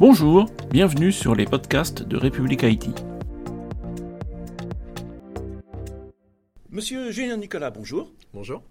Bonjour, 0.00 0.46
bienvenue 0.70 1.12
sur 1.12 1.34
les 1.34 1.44
podcasts 1.44 2.02
de 2.02 2.16
République 2.16 2.64
Haïti. 2.64 2.90
Monsieur 6.70 7.10
Julien 7.10 7.36
Nicolas, 7.36 7.70
bonjour. 7.70 8.10
Bonjour. 8.32 8.62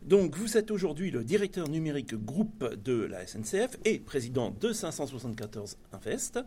Donc, 0.00 0.34
vous 0.34 0.56
êtes 0.56 0.70
aujourd'hui 0.70 1.10
le 1.10 1.24
directeur 1.24 1.68
numérique 1.68 2.14
groupe 2.14 2.64
de 2.82 3.04
la 3.04 3.26
SNCF 3.26 3.76
et 3.84 3.98
président 3.98 4.50
de 4.50 4.72
574 4.72 5.76
Invest. 5.92 6.38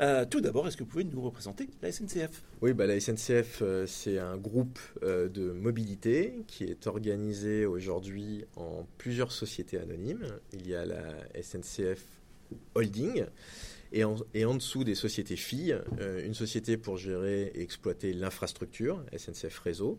Euh, 0.00 0.24
tout 0.26 0.40
d'abord, 0.40 0.68
est-ce 0.68 0.76
que 0.76 0.84
vous 0.84 0.88
pouvez 0.88 1.02
nous 1.02 1.20
représenter 1.20 1.68
la 1.82 1.90
SNCF 1.90 2.44
Oui, 2.60 2.74
bah, 2.74 2.86
la 2.86 3.00
SNCF, 3.00 3.62
euh, 3.62 3.84
c'est 3.88 4.20
un 4.20 4.36
groupe 4.36 4.78
euh, 5.02 5.28
de 5.28 5.50
mobilité 5.50 6.44
qui 6.46 6.62
est 6.62 6.86
organisé 6.86 7.66
aujourd'hui 7.66 8.44
en 8.54 8.86
plusieurs 8.96 9.32
sociétés 9.32 9.78
anonymes. 9.78 10.28
Il 10.52 10.68
y 10.68 10.76
a 10.76 10.86
la 10.86 11.02
SNCF 11.42 12.21
Holding. 12.74 13.26
Et 13.94 14.04
en, 14.04 14.54
dessous 14.54 14.84
des 14.84 14.94
sociétés 14.94 15.36
filles, 15.36 15.76
euh, 16.00 16.24
une 16.24 16.32
société 16.32 16.78
pour 16.78 16.96
gérer 16.96 17.52
et 17.54 17.60
exploiter 17.60 18.14
l'infrastructure, 18.14 19.04
SNCF 19.14 19.58
Réseau, 19.58 19.98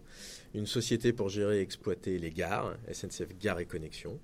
une 0.56 0.66
société 0.66 1.14
pour 1.14 1.30
gérer 1.30 1.60
et 1.60 1.62
exploiter 1.62 2.18
les 2.18 2.32
gares, 2.32 2.76
SNCF 2.92 3.38
Gare 3.40 3.60
et 3.60 3.66
Connexion, 3.66 4.20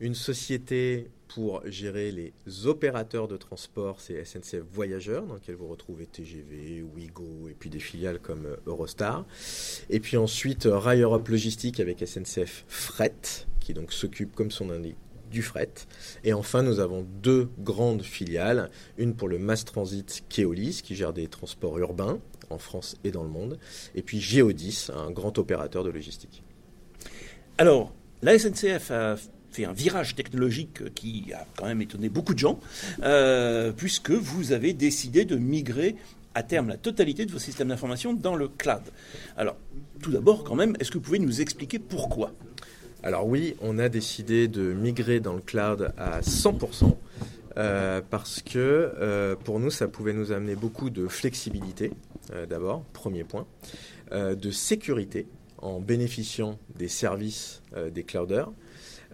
une 0.00 0.14
société 0.14 1.10
pour 1.26 1.62
gérer 1.66 2.12
les 2.12 2.32
opérateurs 2.66 3.28
de 3.28 3.36
transport, 3.36 4.00
c'est 4.00 4.22
SNCF 4.24 4.62
Voyageurs, 4.72 5.26
dans 5.26 5.34
lequel 5.34 5.54
vous 5.54 5.68
retrouvez 5.68 6.06
TGV, 6.06 6.82
Ouigo 6.82 7.48
et 7.48 7.54
puis 7.54 7.70
des 7.70 7.80
filiales 7.80 8.18
comme 8.18 8.46
euh, 8.46 8.56
Eurostar. 8.66 9.26
Et 9.88 10.00
puis 10.00 10.18
ensuite, 10.18 10.68
Rail 10.70 11.00
Europe 11.00 11.28
Logistique 11.28 11.80
avec 11.80 12.06
SNCF 12.06 12.64
Fret, 12.68 13.46
qui 13.58 13.74
donc 13.74 13.92
s'occupe, 13.92 14.34
comme 14.34 14.50
son 14.50 14.70
du 15.30 15.42
fret. 15.42 15.72
Et 16.24 16.32
enfin, 16.32 16.62
nous 16.62 16.80
avons 16.80 17.06
deux 17.22 17.48
grandes 17.58 18.02
filiales, 18.02 18.70
une 18.96 19.14
pour 19.14 19.28
le 19.28 19.38
Mass 19.38 19.64
Transit 19.64 20.24
Keolis, 20.28 20.80
qui 20.82 20.94
gère 20.94 21.12
des 21.12 21.28
transports 21.28 21.78
urbains 21.78 22.18
en 22.50 22.58
France 22.58 22.96
et 23.04 23.10
dans 23.10 23.22
le 23.22 23.28
monde, 23.28 23.58
et 23.94 24.02
puis 24.02 24.20
Geodis, 24.20 24.88
un 24.94 25.10
grand 25.10 25.36
opérateur 25.38 25.84
de 25.84 25.90
logistique. 25.90 26.42
Alors, 27.58 27.92
la 28.22 28.38
SNCF 28.38 28.90
a 28.90 29.16
fait 29.50 29.64
un 29.64 29.72
virage 29.72 30.14
technologique 30.14 30.94
qui 30.94 31.32
a 31.32 31.46
quand 31.56 31.66
même 31.66 31.82
étonné 31.82 32.08
beaucoup 32.08 32.34
de 32.34 32.38
gens, 32.38 32.58
euh, 33.02 33.72
puisque 33.72 34.10
vous 34.10 34.52
avez 34.52 34.72
décidé 34.72 35.24
de 35.24 35.36
migrer 35.36 35.96
à 36.34 36.42
terme 36.42 36.68
la 36.68 36.76
totalité 36.76 37.26
de 37.26 37.32
vos 37.32 37.38
systèmes 37.38 37.68
d'information 37.68 38.12
dans 38.12 38.36
le 38.36 38.48
cloud. 38.48 38.82
Alors, 39.36 39.56
tout 40.02 40.12
d'abord, 40.12 40.44
quand 40.44 40.54
même, 40.54 40.76
est-ce 40.78 40.90
que 40.90 40.98
vous 40.98 41.04
pouvez 41.04 41.18
nous 41.18 41.40
expliquer 41.40 41.78
pourquoi? 41.78 42.32
Alors 43.02 43.26
oui, 43.26 43.54
on 43.60 43.78
a 43.78 43.88
décidé 43.88 44.48
de 44.48 44.72
migrer 44.72 45.20
dans 45.20 45.34
le 45.34 45.40
cloud 45.40 45.92
à 45.96 46.20
100%. 46.20 46.96
Euh, 47.58 48.00
parce 48.08 48.40
que 48.40 48.58
euh, 49.00 49.34
pour 49.34 49.58
nous, 49.58 49.70
ça 49.70 49.88
pouvait 49.88 50.12
nous 50.12 50.30
amener 50.30 50.54
beaucoup 50.54 50.90
de 50.90 51.08
flexibilité, 51.08 51.92
euh, 52.32 52.46
d'abord, 52.46 52.84
premier 52.92 53.24
point, 53.24 53.46
de 54.12 54.50
sécurité 54.50 55.26
en 55.58 55.80
bénéficiant 55.80 56.58
des 56.76 56.88
services 56.88 57.62
des 57.92 58.04
clouders, 58.04 58.50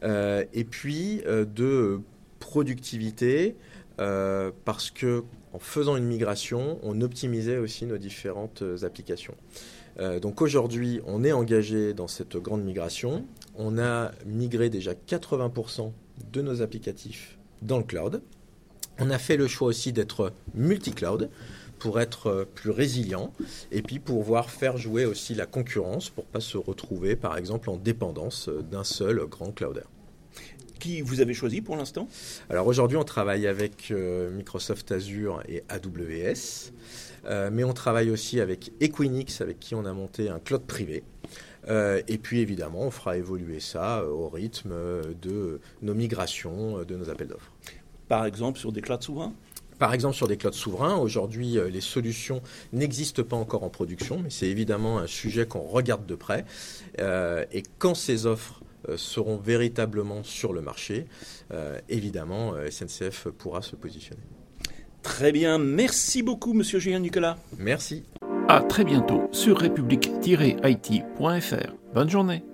et 0.05 0.65
puis 0.71 1.21
de 1.27 2.01
productivité, 2.39 3.57
parce 3.97 4.93
que 4.93 5.25
en 5.55 5.61
faisant 5.61 5.97
une 5.97 6.05
migration, 6.05 6.81
on 6.83 7.01
optimisait 7.01 7.59
aussi 7.59 7.87
nos 7.87 7.97
différentes 7.97 8.65
applications. 8.83 9.37
Euh, 10.01 10.19
donc 10.19 10.43
aujourd'hui, 10.43 11.01
on 11.07 11.23
est 11.23 11.31
engagé 11.31 11.95
dans 11.95 12.09
cette 12.09 12.37
grande 12.37 12.65
migration. 12.65 13.25
On 13.55 13.79
a 13.79 14.11
migré 14.27 14.69
déjà 14.69 14.93
80% 14.95 15.93
de 16.33 16.43
nos 16.43 16.61
applicatifs 16.61 17.39
dans 17.63 17.79
le 17.79 17.85
cloud. 17.85 18.21
On 18.99 19.11
a 19.11 19.19
fait 19.19 19.37
le 19.37 19.47
choix 19.47 19.69
aussi 19.69 19.93
d'être 19.93 20.33
multi-cloud 20.55 21.31
pour 21.79 22.01
être 22.01 22.49
plus 22.55 22.71
résilient 22.71 23.33
et 23.71 23.83
puis 23.83 24.01
pouvoir 24.01 24.51
faire 24.51 24.77
jouer 24.77 25.05
aussi 25.05 25.35
la 25.35 25.47
concurrence 25.47 26.11
pour 26.11 26.25
pas 26.25 26.41
se 26.41 26.57
retrouver 26.57 27.15
par 27.15 27.37
exemple 27.37 27.71
en 27.71 27.77
dépendance 27.77 28.49
d'un 28.49 28.85
seul 28.85 29.27
grand 29.27 29.53
clouder. 29.53 29.83
Qui 30.85 31.01
vous 31.01 31.23
avez 31.23 31.33
choisi 31.33 31.63
pour 31.63 31.77
l'instant? 31.77 32.09
Alors 32.51 32.67
aujourd'hui, 32.67 32.99
on 32.99 33.05
travaille 33.05 33.47
avec 33.47 33.91
euh, 33.91 34.31
Microsoft 34.31 34.93
Azure 34.93 35.43
et 35.49 35.65
AWS. 35.71 36.73
Euh, 37.25 37.49
mais 37.51 37.65
on 37.65 37.73
travaille 37.73 38.11
aussi 38.11 38.39
avec 38.39 38.71
Equinix, 38.83 39.41
avec 39.41 39.59
qui 39.59 39.75
on 39.75 39.87
a 39.87 39.95
monté 39.95 40.29
un 40.29 40.39
cloud 40.39 40.61
privé. 40.67 41.03
Euh, 41.71 42.03
et 42.07 42.19
puis 42.19 42.41
évidemment, 42.41 42.83
on 42.83 42.91
fera 42.91 43.17
évoluer 43.17 43.61
ça 43.61 44.05
au 44.05 44.29
rythme 44.29 44.75
de 45.23 45.59
nos 45.81 45.95
migrations, 45.95 46.85
de 46.85 46.97
nos 46.97 47.09
appels 47.09 47.29
d'offres. 47.29 47.51
Par 48.09 48.27
exemple, 48.27 48.59
sur 48.59 48.71
des 48.71 48.83
clouds 48.83 49.01
souverains? 49.01 49.33
Par 49.79 49.95
exemple, 49.95 50.15
sur 50.15 50.29
des 50.29 50.37
clouds 50.37 50.53
souverains, 50.53 50.97
aujourd'hui, 50.99 51.57
les 51.73 51.81
solutions 51.81 52.43
n'existent 52.75 53.23
pas 53.23 53.37
encore 53.37 53.65
en 53.65 53.71
production, 53.71 54.21
mais 54.23 54.29
c'est 54.29 54.49
évidemment 54.49 54.99
un 54.99 55.07
sujet 55.07 55.47
qu'on 55.47 55.63
regarde 55.63 56.05
de 56.05 56.15
près. 56.15 56.45
Et 56.99 57.63
quand 57.79 57.95
ces 57.95 58.27
offres 58.27 58.61
seront 58.97 59.37
véritablement 59.37 60.23
sur 60.23 60.53
le 60.53 60.61
marché, 60.61 61.07
euh, 61.53 61.79
évidemment, 61.89 62.55
SNCF 62.71 63.29
pourra 63.29 63.63
se 63.63 63.77
positionner. 63.77 64.23
Très 65.03 65.33
bien, 65.33 65.59
merci 65.59 66.23
beaucoup, 66.23 66.55
monsieur 66.55 66.79
Julien 66.79 67.01
Nicolas. 67.01 67.37
Merci. 67.59 68.05
À 68.49 68.61
très 68.61 68.85
bientôt 68.85 69.29
sur 69.33 69.59
république-it.fr. 69.59 71.73
Bonne 71.95 72.11
journée. 72.11 72.54